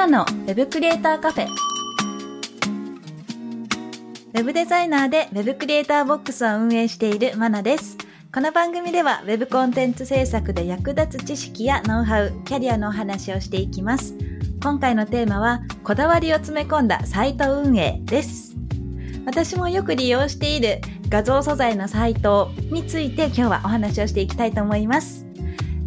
[0.00, 1.46] ナのウェブクリエイターカフェ。
[1.46, 7.98] ウェブデザイナーでウェブクリエイターボックスを運営しているマナです。
[8.32, 14.14] この番組ではウェブコンテンツ制作で役立つ知識やノウハウ、キャリアのお話をしていきます。
[14.62, 18.56] 今回のテーマは、こだわりを詰め込んだサイト運営です。
[19.26, 20.80] 私もよく利用している
[21.10, 25.26] 画像素材のサイトについて今日はお話をしていきたいと思います。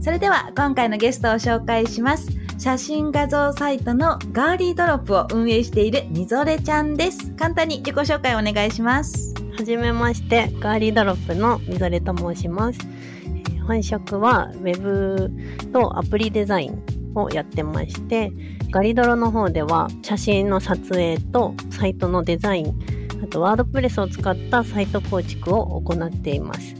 [0.02, 2.43] それでは今回のゲストを紹介します。
[2.64, 7.34] 写真画像サイトのガーリードロップを運営しているみぞれちゃんです。
[7.34, 9.34] 簡単に自己紹介お願いします。
[9.58, 12.80] はじめまして、ガーリードロップのみぞれと申します。
[13.26, 15.30] えー本職は Web
[15.74, 16.82] とアプリデザイン
[17.16, 18.32] をやってまして、
[18.72, 22.80] ガリドロの方では写真の撮影とサイトのデザイン、
[23.22, 26.76] あとワードプレスを使ったサイト構築を行っています。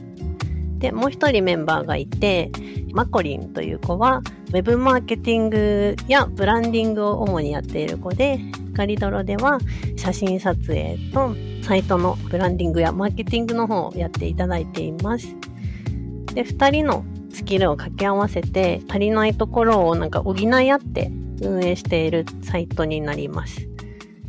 [0.78, 2.50] で、もう一人メンバーがいて、
[2.94, 4.22] マコリンという子は
[4.54, 8.38] Web マーケティングやブランディングを主にやっている子で、
[8.72, 9.58] ガリドロでは
[9.96, 15.26] 写真撮影とサイトのブランディングやマーケティングの方をやっていただいています。
[16.34, 21.10] で、二人のスキルを掛け合わせて足りないところをなんか補い合って
[21.42, 23.68] 運営しているサイトになります。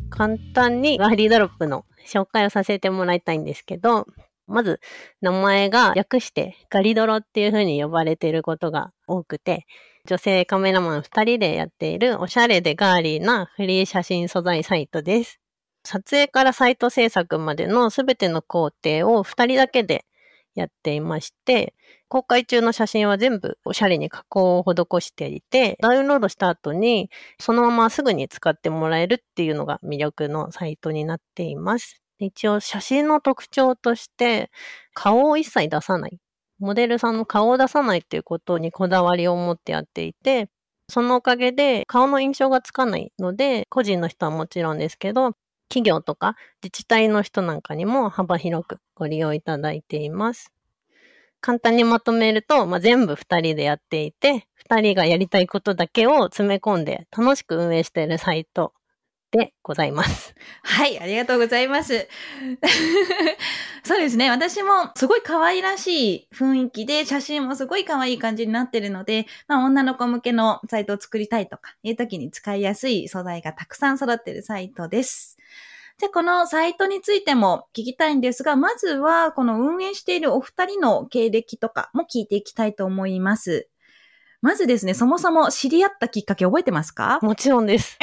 [0.10, 4.08] 簡単にガリドロップの紹介をさせてもらいたいんですけど、
[4.48, 4.80] まず
[5.22, 9.68] 名前が略してガリドロっていう風に呼ばれていることが多くて、
[10.06, 15.40] 女性カメラマン二人でやっているおしゃれでガーリーなフリー写真素材サイトです。
[15.84, 20.06] 撮影からサイト制作までのすべての工程を二人だけで
[20.54, 21.74] やっていまして、
[22.08, 27.10] 公開中の写真は全部おしゃれに加工を施していて、ダウンロードした後に
[27.40, 32.00] そのまますぐに使ってもらえるっていうのが魅力のサイトになっています。
[32.20, 34.52] 一応写真の特徴として
[34.94, 36.20] 顔を一切出さない。
[36.60, 40.50] モデルさんの顔を出さないっていうことにこだわりを持ってやっていて、
[40.90, 45.34] そのおかげで顔の印象がつかないので、個人の人はもちろんですけど、
[45.70, 50.52] 企業とか自治体の人なんかにも幅広くご利用いただいています。
[51.42, 58.74] 簡単にまとめると、まあ、全部二人でやっていて、二人がやりたいことだけを詰め込んで楽しく運営しているサイト
[59.32, 60.34] でございます。
[60.64, 62.08] はい、ありがとうございます。
[63.84, 64.30] そうですね。
[64.30, 75.38] 私もすごい可愛らしい雰囲気で、写真もすごい可愛い感じになってるので、まあ女の子向けのサイトを作りたいとかいう時に使いやすい素材がたくさん揃ってるサイトです。
[75.98, 83.70] じゃあこのサイトについても聞きたいんですが、まずはこの運営しているお二人の経歴とかも聞いていきたいと思います。
[84.46, 87.18] まずですね、そもそも知り合ったきっかけ覚えてますか？
[87.24, 87.98] もちろんです。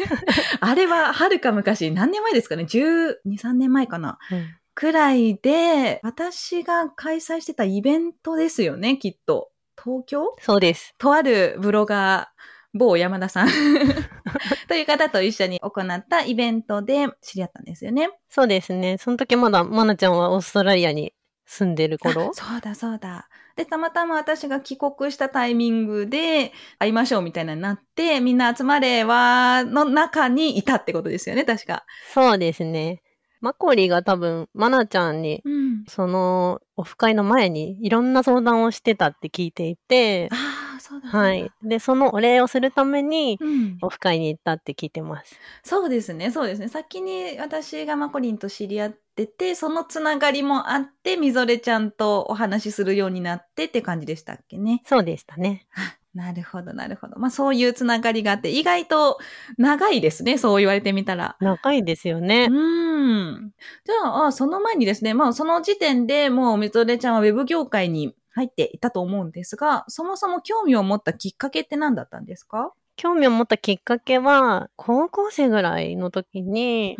[0.60, 4.18] あれははるか昔、何年前ですかね ?12、3年前かな？
[4.32, 9.50] うんくらいで、私が開催してたイベントですよね、きっと。
[9.80, 10.34] 東京？
[10.40, 10.94] そうです。
[10.96, 13.48] とあるブロガー、某山田さん
[14.66, 18.08] という方と一緒に行ったイベントで知り合ったんですよね。
[18.30, 18.96] そうですね。
[18.96, 21.12] その時まだまなちゃんはオーストラリアに
[21.44, 22.32] 住んでるあ頃。
[22.32, 23.28] そうだそうだ。
[23.56, 31.84] で、たまたま私が帰国したタイミングで会いましょうみたいなになって、みんな集まれはの中にいたってことですよね、確か。
[32.12, 33.02] そうですね。
[33.40, 35.84] マコリが多分、まなちゃんに、うん。
[35.86, 41.08] その、オフ会の前にいろんな相談をしてたって聞いていて、ああ、そうだ。
[41.08, 41.50] はい。
[41.62, 43.78] で、そのお礼をするために、うん。
[43.82, 45.38] オフ会に行ったって聞いてます。
[45.62, 46.68] そうですね、そうですね。
[46.68, 54.82] 先に私がマコリンと知り合ってて、そのつながりもあって、みぞれちゃんとお話しするようになってって感じでしたっけね。
[54.86, 55.66] そうでしたね。
[56.14, 57.18] なるほど、なるほど。
[57.18, 59.18] まあそういうつながりがあって、意外と
[59.58, 61.36] 長いですね、そう言われてみたら。
[61.40, 62.46] 長いですよね。
[62.50, 63.50] うん。
[63.84, 72.72] じゃあ、あその前にですね、まあその時点でもうみぞれちゃんはウェブ業界に入っていたと思うんですが、そもそも興味を持ったきっかけって何だったんですか？
[72.96, 76.96] 興味を持ったきっかけは、高校生ぐらいの時に、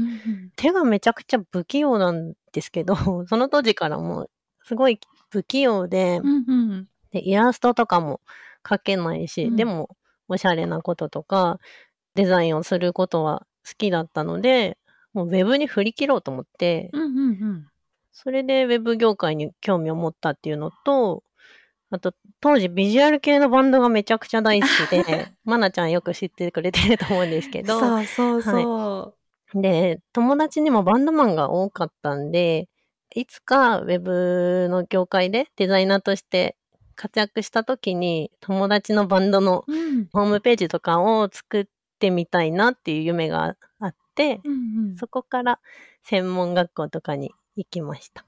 [0.57, 2.95] 手がめちゃくちゃ不器用なんですけど、
[3.29, 4.31] その当時からもう、
[4.65, 4.99] すごい
[5.31, 6.89] 不器用で、うんうん。
[7.13, 8.21] でイラストとかも
[8.65, 9.97] 描けないし、うんでも、
[10.29, 11.59] おしゃれなこととか、
[12.15, 14.79] デザインをすることは好きだったので、
[15.13, 17.67] もうウェブに振り切ろうと思って、うんうんうん。
[18.13, 21.23] それでウェブ業界に興味を持ったっていうのと、
[21.95, 29.15] あと、当時ビジュアル系のバンドがめちゃくちゃ大好きで、 まなちゃんよく知ってくれてると思うんですけど、そうそうそ
[29.55, 29.63] う。
[29.63, 32.69] で、友達にもバンドマンが多かったんで、
[33.15, 36.57] いつかウェブの業界でデザイナーとして
[36.97, 40.09] 活躍した時に友達のバンドのうん。
[40.13, 41.67] ホームページとかを作っ
[42.01, 44.55] てみたいなっていう夢があって、うんう
[44.95, 44.97] ん。
[44.97, 45.61] そこから
[46.03, 48.25] 専門学校とかに行きました。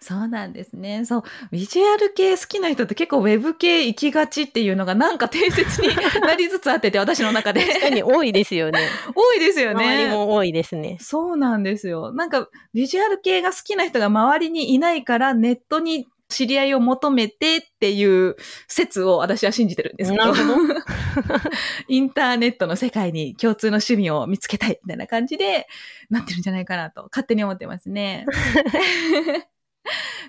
[0.00, 1.04] そうなんですね。
[1.04, 1.22] そう。
[1.50, 5.88] ビジュアル系好きな人って結構ウェブ系行きがちっていうのがなんか定説に
[6.22, 7.60] なりつつあってて、私の中で。
[7.60, 8.80] 確かに多いですよね。
[9.14, 9.84] 多いですよね。
[9.84, 10.96] 周りも多いですね。
[11.00, 12.12] そうなんですよ。
[12.12, 18.36] なんか、ビジュアル系が好きな人が周りにいないから、ネットに知り合いを求めてっていう
[18.68, 20.24] 説を私は信じてるんですけど。
[20.24, 20.74] なるほど
[21.88, 25.66] インターネットの世界に共通の趣味を見つけたいみたいな感じで
[26.08, 28.26] なってるんじゃないかなと勝手に思ってますね。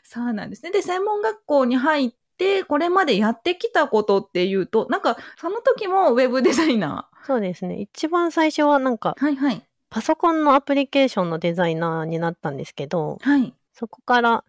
[0.04, 0.72] そうなんですね。
[0.72, 7.80] で、専門学校に入って、これまでやってきたことっていうと、なんか、その時もウェブデザイナそうですね。
[7.80, 9.24] 一番最初はなんかー。
[9.24, 9.64] はいはい。
[9.90, 13.54] パソコンのアプリケーションのデザイナーになったんですけど、はい。
[13.74, 14.44] そこから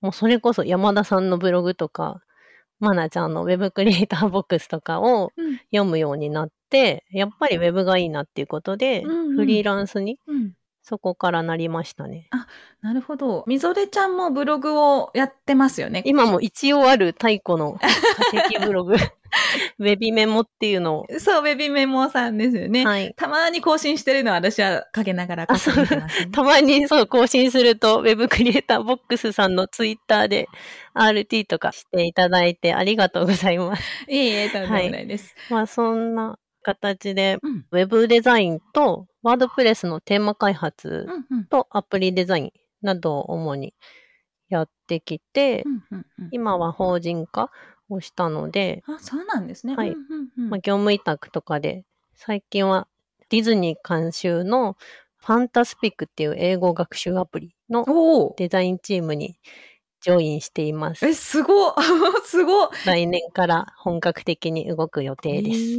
[0.00, 2.22] もうそれこそ山田さんのブログとか、
[2.80, 5.60] マナちゃんのウェブクリエイターボックスとかをうん。
[5.72, 9.02] 読むようになって、やっぱりウェブがいいなっていうことで、
[9.36, 10.52] フリーランスにうん。
[10.88, 12.30] そこからなりましたね。
[12.80, 13.44] なるほど。
[13.46, 16.02] みぞれちゃんもブログをやってますよね。
[16.06, 17.74] 今も一応ある太古の
[18.32, 18.94] 化石ブログ、
[19.80, 22.86] ウェビメモっていうのを、そう、ウェビメモさんですよね。
[22.86, 23.12] はい。
[23.18, 25.48] たまに更新してるのは私は陰ながらね。
[26.32, 30.48] たまにそう更新すると、ウェブクリエイターボックスさんのツイッターで
[30.94, 33.82] RT とかしていただいてありがとうございます。
[34.08, 35.34] いえいえ、とんでもないです。
[35.50, 36.38] まあそんな
[36.68, 37.66] 形で、うん。
[37.70, 41.06] ウェブデザインとワードプレスのテーマ開発。
[41.48, 43.74] とアプリデザインなどを主に
[44.48, 47.50] やってきて、うんうんうん今は法人化
[47.88, 49.74] をしたので、あ、そうなんですね。
[49.74, 49.94] はい
[50.36, 51.84] まあ、業務委託とかで、
[52.14, 52.86] 最近は
[53.30, 54.76] ディズニー監修の
[55.16, 58.34] ファンタスピックっていう英語学習アプリの。
[58.36, 59.38] デザインチームに
[60.08, 61.06] ジョインしています。
[61.06, 61.74] え、すごっ
[62.24, 65.58] すごっ来年から本格的に動く予定です。
[65.58, 65.74] え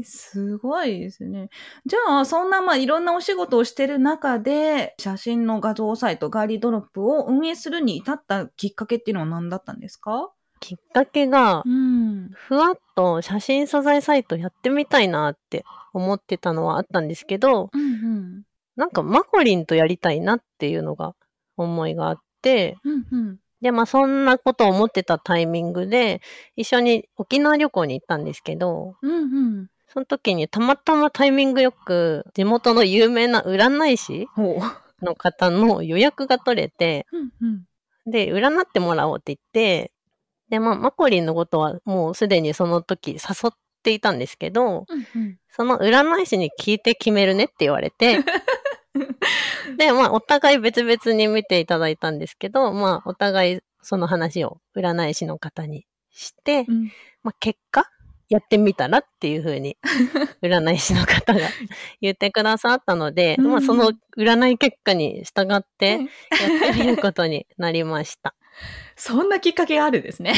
[0.00, 1.50] ー、すごいですね。
[1.84, 10.30] じゃあ、そんな、まあ、いろんなお仕事をしてる中で、写真の画像サイト、ガーリードロップを運営するに至ったきっかけっていうのは何だったんですか？
[10.60, 12.30] きっかけが、うん。
[12.32, 17.84] ふわっと写真素材サイトやってみたいなって思ってたのはあったんですけど、うんう
[18.20, 18.42] ん。
[18.76, 21.14] なんかマコリンとやりたいなっていうのが
[21.58, 23.38] 思いがあって、うんうん。
[23.60, 26.20] で、まあそんなことを思ってたタイミングで、
[26.56, 29.16] 一緒に沖縄旅行に行ったんですけど、うんう
[29.62, 29.66] ん。
[29.88, 34.28] その時にたまたまタイミングよく地元の有名な占い師。
[35.04, 37.46] の方の予約が取れて、うんう
[38.08, 38.10] ん。
[38.10, 39.92] で、占ってもらおうって言って、
[40.48, 43.18] で、まあ、マコリンのことはもうすでにその時誘
[43.48, 43.52] っ
[43.82, 45.38] ていたんですけど、うんうん。
[45.50, 48.18] その占い師に聞いて決めるねって言われて、
[49.76, 56.84] で、まあ、お互い別々に見ていただいたんですけど、まあ、お互いその話を占い師の方にして、うん
[57.22, 57.88] まあ、結果、
[58.28, 59.76] やってみたらっていうふうに、
[60.42, 61.40] 占い師の方が
[62.00, 68.34] 言ってくださったので、うんまあ、その占い結果に従って、うんやってみることになりました。
[68.96, 70.34] そんなきっかけがあるんですね。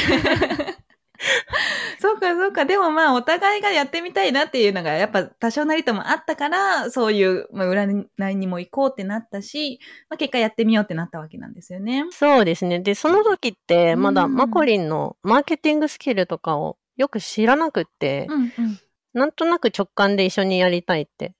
[2.07, 2.65] そうか、そうか。
[2.65, 12.05] でもまあ、お互いがやってみたいなっていうのが、やっぱ多少なりともあったから、そういう、まあ、占いにも行こうってなったし、まあ、結果やってみようってなったわけなんですよね。
[12.13, 12.79] そうですね。
[12.79, 18.81] で、その時って、まだうんマコリンのマーケティングスキルとかをよく知らなくって、うんうん。
[19.13, 21.35] なんとなく直感で一緒にやりたいって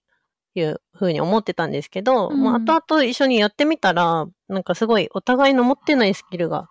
[0.55, 6.69] いうふうに思ってたんですけど、うんまあ、後々一緒にやってみたら、なんかすごいお互いの持ってないスキルが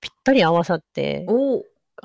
[0.00, 1.26] ぴったり合わさって。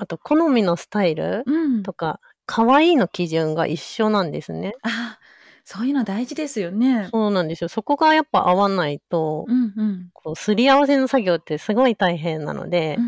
[0.00, 1.82] あと好みのスタイルうん。
[1.82, 4.72] とか、可愛いの基準が一緒なんですね。
[4.82, 5.18] あ
[5.64, 7.08] そういうの大事ですよね。
[7.12, 7.68] そうなんですよ。
[7.68, 10.10] そこがやっぱ合わないと、うんうん。
[10.14, 12.98] こう、すり合わせの作業ってすごい大変なので、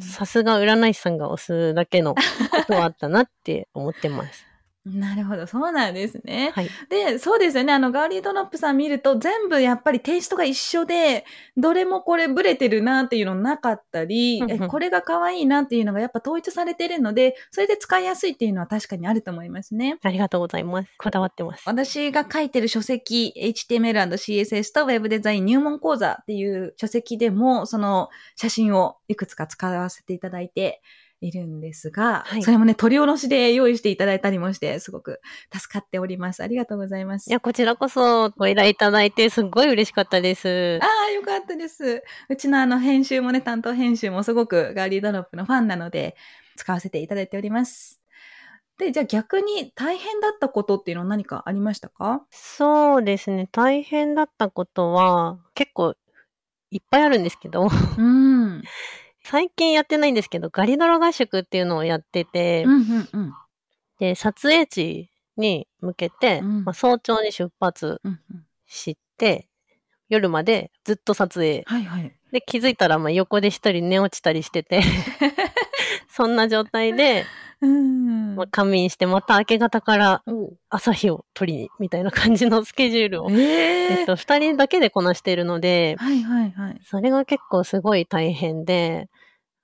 [0.00, 2.22] さすが占い師さんが押すだけのこ
[2.66, 4.46] とはあったなって思ってます。
[4.84, 6.52] なるほど、そうなんですね。
[6.54, 6.68] はい。
[6.90, 7.72] で、そうですよね。
[7.72, 11.24] あの、ガーリードロップさん見ると、全部やっぱりテイストが一緒で、
[11.56, 19.98] どれもこれブレてるなっていうのなかったりうん、うんえこれが可愛いなっていうのがやっぱ統一されてるので、それで使いやすいっていうのは確かにあると思いますね。
[20.02, 20.90] ありがとうございます。
[20.98, 21.62] こだわってます。
[21.64, 30.82] 私が書いてる書籍、HTML&CSS と Web デザイン入門講座っていう書籍でも、その写真をいくつか使わせていただいて
[31.20, 35.20] いるんですが、はいそれもね、取り下ろしで用意していただいたりもして、すごく
[35.52, 36.42] 助かっております。
[36.42, 37.30] ありがとうございます。
[37.30, 40.78] いや、こちらこそご依頼いただいてすっごい嬉しかったです。
[40.82, 42.02] ああ、よかったです。
[42.28, 46.16] うちのあの編集もね、担当編集もすごくガーリードロップのファンなので、
[46.56, 48.00] 使わせていただいております。
[48.76, 52.24] で、じゃあ逆に大変だったことっていうのは何かありましたか？
[52.30, 53.48] そうですね。
[53.52, 55.94] 大変だったことは結構
[56.70, 57.68] いっぱいあるんですけど、
[57.98, 58.62] うん。
[59.24, 63.34] 最近やってないんですけど、ガリドロ合宿っていうのをやってて、うんうんうん。
[63.98, 68.00] で、撮影地に向けて、うんまあ、早朝に出発
[68.66, 69.48] して、
[70.10, 71.64] 夜までずっと撮影。
[71.66, 72.14] はいはい。
[72.32, 74.82] で、気づいたら、まあ、横で一人寝落ちたりしてて、
[76.08, 77.24] そんな状態で、
[77.60, 78.36] うん。
[78.36, 80.22] まあ、仮眠して、また明け方から
[80.68, 86.80] 朝日を撮りに、みたいな感じのスケジュールを、えええっと、二人だけでこなしているので、はいはいはい。
[86.84, 89.08] それが結構すごい大変で、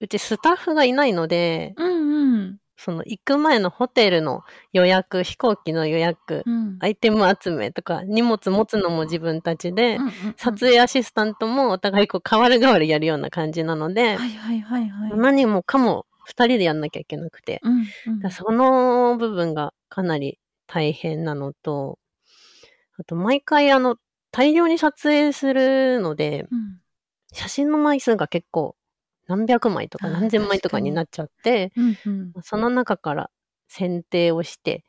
[0.00, 2.56] うちスタッフがいないので、うんうん。
[2.82, 6.78] その行く前のホテルの予約、飛行機の予約、うん。
[6.80, 15.12] アイテム集めとか、荷物持つのも自分たちで、うんうん撮影アシスタントもお互いこう変わる変わるやるような感じなので、はいはいはいはい。
[15.14, 17.86] 何もかも二人でやんなきゃいけなくて、うん
[18.22, 21.98] うんその部分がかなり大変なのと、
[22.98, 23.96] あと毎回あの、
[24.30, 26.80] 大量に撮影するので、うん
[27.32, 28.74] 写真の枚数が結構
[29.28, 32.32] 何百枚とか何千枚とかになっちゃって、うんうん。
[32.42, 33.30] その中から
[33.68, 34.84] 選定をして、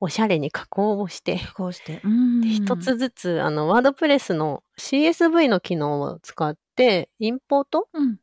[0.00, 2.00] おしゃれに加工をして、こうして。
[2.42, 8.16] 一つずつ、あの、ワードプレスの CSV の機能を使って、インポートうん。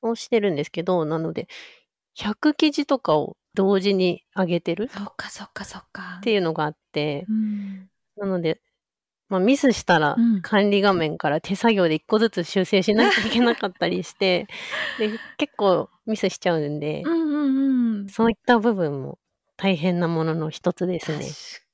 [0.00, 1.48] をしてるんですけど、なので、
[2.18, 4.90] 100記事とかを同時に上げてる？
[4.92, 6.16] そっかそっかそっか。
[6.18, 7.88] っていうのがあって、うん。
[8.16, 8.60] なので、
[9.28, 14.48] まあ、ミスしたらうん管理画面から手作業で一個ずつ修正しなきゃいけなかったりして、
[14.98, 18.08] で結構ミスしちゃうんで、うんうんうん。
[18.08, 19.18] そういった部分も
[19.56, 21.24] 大変なものの一つですね。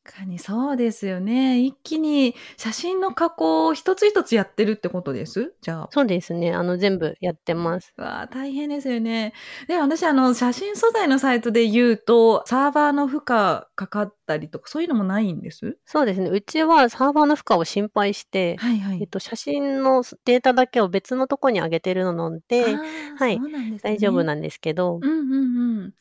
[0.05, 1.61] 確かにそうですよね。
[1.65, 5.55] 一気に写真の加工を一つ一つやってるってことです？
[5.63, 5.89] じゃあ。
[5.93, 6.53] そうですね。
[6.53, 7.95] あの、全部やってます。
[7.97, 9.33] わあ、大変ですよね。
[9.67, 15.79] で、私、あの、写真素材のサイトで言うと、サーバーの負荷かかったりとか、そういうのもないんです？
[15.87, 16.29] そうですね。
[16.29, 19.01] うちはサーバーの負荷を心配して、はいはい。
[19.01, 22.77] えっと、写真のデータだけを別のとこに上げてるので、
[23.17, 25.95] はいね大丈夫なんですけど、うんうんうん。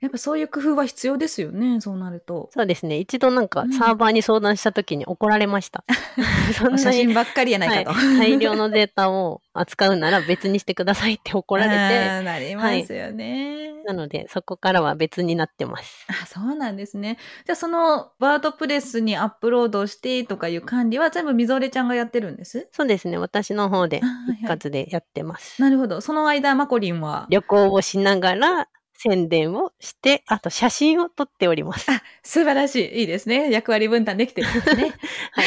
[0.00, 2.50] やっぱそういう工夫は必要ですよね、そうなると。
[2.54, 2.98] そうですね。
[2.98, 5.84] 一度なんかうんサーバーに相談した時に怒られました。
[6.56, 7.98] そんな写に真ばっかりやないかと。
[7.98, 13.72] はい、大量のデータを扱うなら別にしてくださいって怒られて、なりますよね。
[13.84, 16.06] なのでそこからは別になってます。
[16.08, 17.18] あ、そうなんですね。
[17.46, 22.68] じゃあそのワードプレスにアップロードしてとかいう管理は全部みぞれちゃんがやってるんです？
[22.70, 23.18] そうですね。
[23.18, 24.00] 私の方で
[24.42, 25.60] 一括でやってます。
[25.60, 26.00] なるほど。
[26.00, 27.26] その間、マコリンは？
[27.30, 28.68] 旅行をしながら
[29.00, 31.88] 宣伝をして、あと写真を撮っております。
[31.90, 33.00] あ、素晴らしい。
[33.00, 33.48] いいですね。
[33.48, 34.92] 役割分担できてるんですね。
[35.32, 35.46] はい。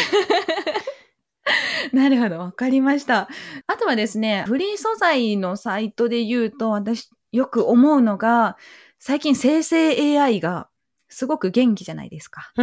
[1.94, 2.40] なるほど。
[2.40, 3.28] わかりました。
[3.68, 8.56] あとはですね、フリー素材のサイトで言うと、私よく思うのが、
[9.00, 10.70] 最近生成 AI が
[11.10, 12.54] すごく元気じゃないですか。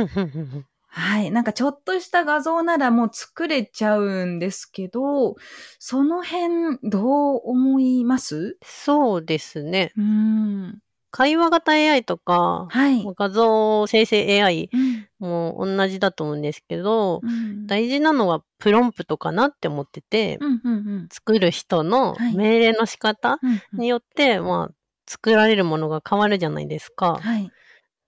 [0.90, 1.30] はい。
[1.30, 5.36] なんかちょっとした画像ならもう作れちゃうんですけど、
[5.78, 8.56] その辺どう思います？
[8.64, 9.92] そうですね。
[9.96, 10.78] うーん。
[11.10, 13.04] 会話型 AI とか、はい。
[13.16, 23.38] 画像生成 AI うんも同じだと思うんですけど、うん大事なのはプロンプトかなって思ってて、うんうんうん作る人のはい命令の仕方
[23.74, 24.74] によって、まあ、
[25.06, 27.18] 作られるものが変わるじゃないですか。
[27.20, 27.50] はい。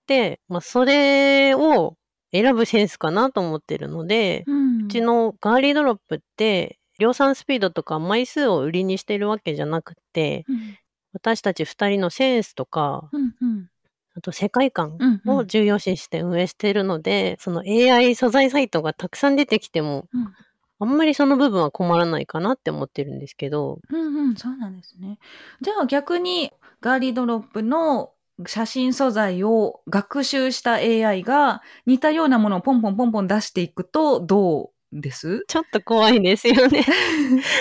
[0.07, 1.97] で、まあ、それを
[2.33, 4.85] 選ぶセンスかなと思ってるので、うん。
[4.87, 10.77] うちのガーリードロップって、量産スピードとか枚数を売りにしてるわけじゃなくて、うん。
[11.13, 13.71] 私たち二人のセンスとか、うんうん。
[14.17, 15.37] あと世界観うんうん。
[15.37, 20.35] を重要視して運営しているので、その AI 素材サイトがたくさん出てきても、うん。
[20.83, 25.19] あんまりその部分は困らないかなって思ってるんですけど、うんうん、そうなんですね。
[25.61, 28.13] じゃあ逆にガーリードロップの
[28.47, 35.45] 写真素材を学習した AI が似たようなものをポンポンポンポン出していくとどうです？
[35.47, 36.85] ちょっと怖いですよね。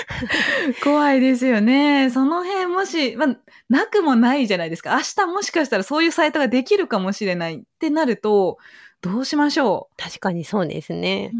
[0.83, 2.09] 怖いですよね。
[2.09, 3.37] その辺もし、まあ、
[3.69, 4.95] なくもないじゃないですか。
[4.95, 8.57] 明日もしかしたらそういうサイトができるかもしれないってなると、
[9.01, 11.37] どうしましょ確かにそうですねう。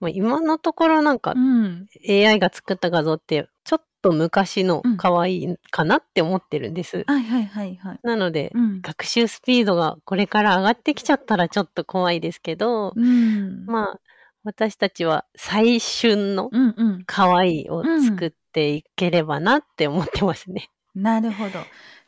[0.00, 1.86] まあ、今のところなんかうん。
[2.08, 3.48] AI が作った画像って
[4.02, 7.04] と昔のうん可愛いかなって思ってるんです。
[7.06, 8.00] はいはいはいはい。
[8.02, 8.80] なので、うん。
[8.82, 13.64] 学習スピードがこれから上がってきちゃったらちょっと怖いですけど、うん。
[13.66, 14.00] まあ、
[14.44, 17.04] 私たちは最旬のうんうん。
[17.06, 20.68] 可愛いを作っていければなって思ってますね。
[20.94, 21.60] なるほど。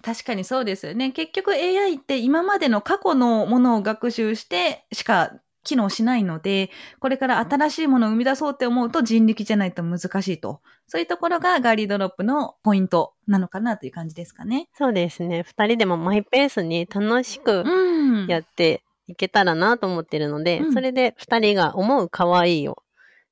[0.02, 1.10] 確かにそうですよね。
[1.12, 5.32] 結局 AI って今までの過去のものを学習してしか
[5.64, 10.60] 機能しないので、これから新しいものを生み出そうって思うと人力じゃないと難しいと。
[10.86, 14.68] そういうところがガーリードロップのポイントなのかなという感じですかね。
[14.74, 15.42] そうですね。
[15.42, 18.26] 二人でもマイペースに楽しくうん。
[18.26, 22.82] やっていけたらなと思ってるので、うんそれで二人が思う可愛いを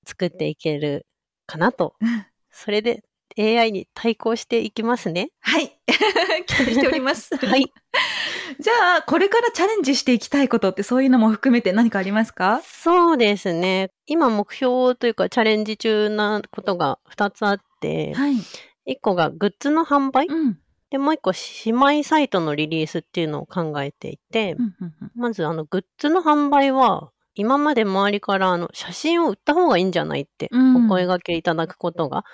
[0.04, 1.06] 作っていける
[1.46, 1.94] かなと。
[2.50, 3.02] それで
[3.38, 5.30] AI に対抗していきますね。
[5.40, 5.78] はい。
[6.46, 7.34] 期待しております。
[7.36, 7.72] はい。
[8.58, 12.60] じゃあ、これからチャレンジしていきたいことってそういうのも含めて何かありますか？
[12.64, 13.90] そうですね。
[14.06, 18.34] 今目標というかチャレンジ中なことが2つあって、はい。
[18.86, 20.58] 1個がグッズの販売、うん。
[20.90, 32.24] で、もう1個姉妹サイトのリリースっていうのを考えていて、うんうんうんまずあのグッズの販売は、今まで周りからあの写真を売った方がいいんじゃないってうんお声掛けいただくことが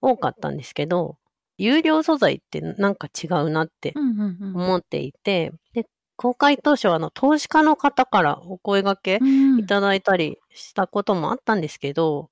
[0.00, 1.18] 多かったんですけど、
[1.58, 4.56] 有料素材ってなんか違うなってうんうんうん。
[4.56, 9.58] 思っていて、で、公開当初はあの投資家の方からお声掛けうん。
[9.60, 12.30] いただいたりしたこともあったんですけど、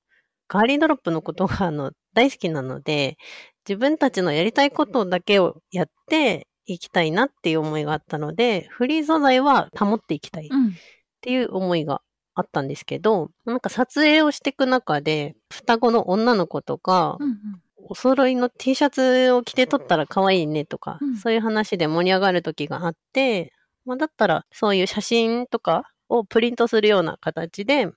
[0.49, 3.17] ガーリードロップのことがあの大好きなので、
[3.69, 10.75] 自分たちのやりたいことだけをやっていきたいなっていう思いがあったので、フリー素材は保っていきたいっうん
[11.21, 12.03] ていう思いが
[12.35, 17.37] あったんですけど、なんか撮影をしていく中で、双子の女の子とか、うんうん
[17.93, 21.17] お揃いの T シャツを着て撮ったら可愛いねとか、うん。
[21.19, 23.53] そういう話で盛り上がる時があって、
[23.85, 27.91] まあ、だったらそういう写真とかをプリントするような形で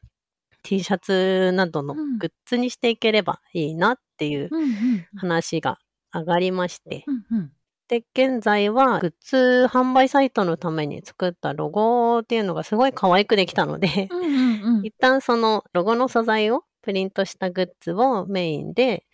[0.64, 2.18] T シャツなどのうん。
[2.18, 5.80] グッズにしていければいいなっていううんうん話が
[6.14, 7.52] 上がりまして、うんうん。
[7.88, 14.86] で、現在はグッズ販売サイトのために作ったロゴっていうのがすごい可愛くできたので、うんうんうん。
[14.86, 19.06] 一旦そのロゴの素材をプリントしたグッズをメインで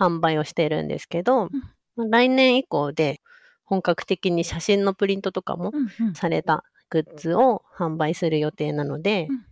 [0.00, 1.50] 販売をしているんですけど、
[1.96, 3.20] まあ来年以降で
[3.64, 6.14] 本格的に写真のプリントとかもうんうん。
[6.14, 9.36] されたグッズを販売する予定なので、うん。
[9.36, 9.42] ま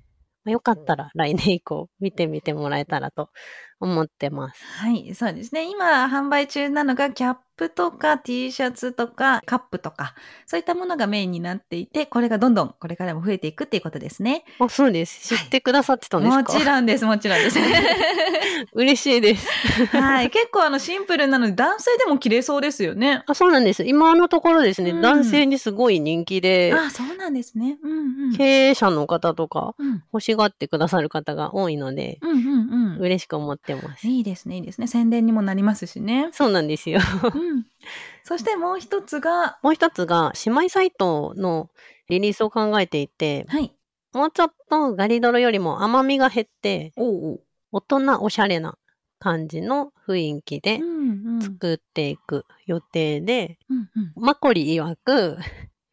[0.47, 3.31] あよかったら来年以降見てみてもらえたらと
[3.81, 4.63] 思ってます。
[4.81, 5.71] はい、そうですね。
[5.71, 10.15] 今販売中なのがキャップとか T シャツとかカップとか、
[10.47, 14.45] そういったものがメインになっていて、これがどんどんこれからも増えていくっていうことですね。
[14.61, 15.37] あ、そうです。
[15.37, 17.59] 知ってくださってたんですか、もちろんです、もちろんです。
[18.73, 19.47] 嬉しいです。
[19.87, 23.23] はい、結構あのシンプルなので男性でも着れそうですよね。
[23.27, 23.85] あ、そうなんです。
[23.85, 27.79] 今のところですね、うん男性にすごい人気で、あ、そうなんですね。
[27.83, 27.95] うんう
[28.29, 28.37] ん。
[28.37, 32.99] 経営者の方とかうん欲しがってくださる方が多いので、うんうんうん。
[33.01, 34.07] 嬉しく思ってます。
[34.07, 34.87] いいですね、いいですね。
[34.87, 36.29] 宣伝にもなりますしね。
[36.33, 37.01] そうなんですよ。
[37.35, 37.67] うん。
[38.25, 41.71] そしてもう一つが、もう一つが、姉妹サイトの
[42.09, 43.75] リリースを考えていて、はい。
[44.13, 47.41] もうちょっとガリドロよりも甘みが減って、おう。
[47.73, 48.79] 大人おしゃれな
[49.19, 50.81] 感じの雰囲気で。
[51.41, 54.13] 作っていく予定で、うんうん。
[54.17, 55.39] マコリ曰く、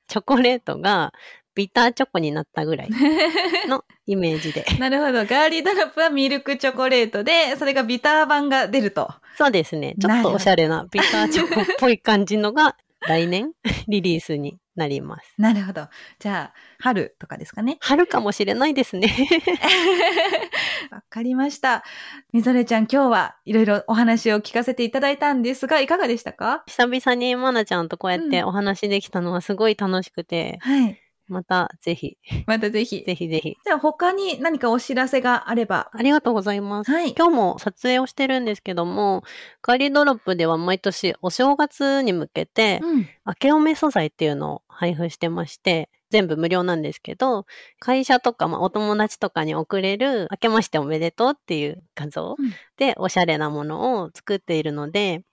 [0.07, 1.13] チョコレートが
[1.55, 2.89] ビターチョコになったぐらい
[3.67, 4.65] のイメージで。
[4.77, 5.25] なるほど。
[5.25, 9.09] ガーリードロップはミルクチョコレートで、それがビター版が出ると。
[9.37, 9.95] そうですね。
[9.99, 12.75] ちょっとおしゃれなビターチョコっぽい感じのが
[13.07, 13.51] 来年
[13.87, 15.33] リリースになります。
[15.37, 15.87] なるほど。
[16.19, 17.77] じゃあ、春とかですかね。
[17.79, 19.13] 春かもしれないですね。
[20.91, 21.83] わかりました。
[22.33, 26.63] みぞれちゃん、今日はいろいろお話を聞かせていただいたんですが、いかがでしたか？
[26.67, 30.99] 久々にまなちゃんとこうやってうんお話できたのはすごい楽しくて、はい。
[31.27, 33.03] またぜひ、またぜひ。
[33.03, 33.55] ぜひぜひ。
[33.65, 35.89] じゃあ、他に何かお知らせがあれば。
[35.93, 36.91] ありがとうございます。
[36.91, 37.13] はい。
[37.13, 39.23] 今日も撮影をしてるんですけども、
[39.61, 43.07] ガーリードロップでは毎年お正月に向けて、うん。
[43.25, 47.45] 明けおめ素材っていうのを配布してまして、全部無料なんですけど、
[47.79, 55.23] 会社とか、まあ、お友達とかに送れる、明けましておめでとうっていう画像うんでおしゃれなものを作っているので、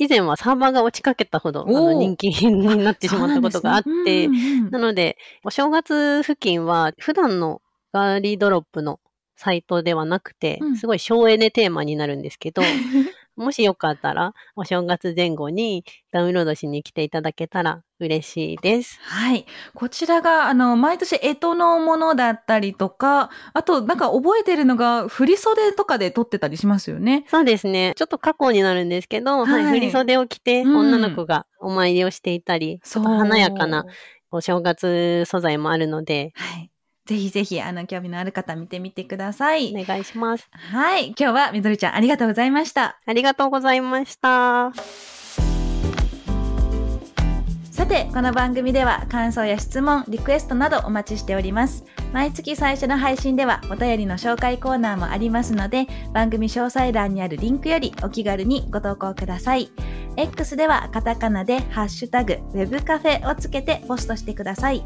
[0.00, 4.24] 以前はサーバーが落ちかけたほどあの人気になってしまったことがあって、なね。
[4.24, 7.60] うんうんなので、お正月付近は普段の
[7.92, 8.98] ガーリードロップの
[9.36, 10.76] サイトではなくて、うん。
[10.78, 12.62] すごい省エネテーマになるんですけど、
[13.36, 18.98] もしよかったら、お正月前後にダウンロードしに来ていただけたら嬉しいです。
[19.02, 19.46] はい。
[19.74, 27.24] こちらが、あの、毎年干支のものだったりとか、あと、なんか覚えてるのが、振袖とかで撮ってたりしますよね。
[27.28, 27.94] そうですね。
[27.96, 33.84] ちょっと過去になるんですけど、はいはい、振袖を着てうん女の子がお参りをしていたり、ちょっと華やかな。
[34.32, 36.70] お正月素材もあるので、はい。
[37.10, 39.74] ぜひぜひ、あの、興味のある方見てみてください。
[39.76, 40.48] お願いします。
[40.52, 41.08] はい。
[41.08, 43.00] 今日はみどりちゃんありがとうございました。
[43.04, 45.19] ありがとうございました。
[47.90, 51.84] て、この番組では感想や質問、リクエストなどお待ちしております。
[52.12, 59.72] 毎月最初の配信ではお便りの紹介コーナーもありますので、番組詳細欄にあるリンクよりお気軽にご投稿ください。
[60.16, 64.84] X ではカタカナでハッシュタグ web カフェをつけてポストしてください。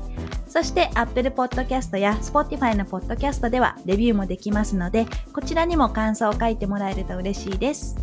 [0.48, 7.96] そして Apple Podcast や Spotify の Podcast ではレビューもできますので、こちらにも感想を書いてもらえると嬉しいです。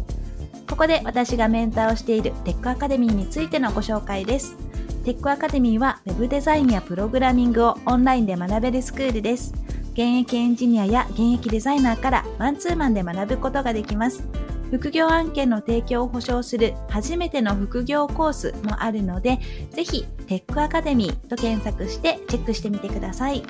[0.70, 4.56] ここで私がメンターをしているテックアカデミーについてのご紹介です。
[5.04, 9.54] テックアカデミーは Web デザインやプログラミングをオンラインで学べるスクールです。
[9.94, 14.24] 現役エンジニアや現役デザイナーからマンツーマンで学ぶことができます。
[14.70, 19.40] 副業案件の提供を保証する初めての副業コースもあるので、
[19.72, 23.44] ぜひテックアカデミーと検索してチェックしてみてください。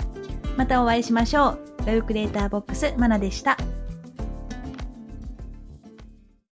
[0.58, 1.60] またお会いしましょう。
[1.80, 3.58] ウェブクリエイターボックスマナでした。